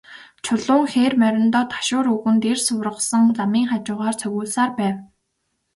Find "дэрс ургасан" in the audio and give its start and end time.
2.43-3.23